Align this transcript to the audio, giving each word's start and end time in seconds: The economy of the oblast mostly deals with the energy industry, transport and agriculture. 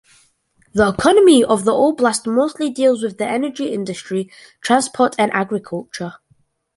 The 0.73 0.89
economy 0.89 1.43
of 1.43 1.63
the 1.63 1.73
oblast 1.73 2.25
mostly 2.25 2.71
deals 2.71 3.03
with 3.03 3.19
the 3.19 3.27
energy 3.27 3.71
industry, 3.71 4.31
transport 4.59 5.13
and 5.19 5.31
agriculture. 5.31 6.15